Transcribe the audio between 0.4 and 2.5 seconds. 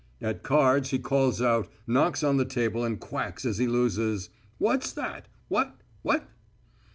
cards he calls out, knocks on the